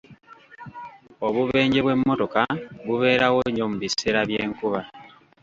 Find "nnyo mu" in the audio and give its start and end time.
3.47-3.77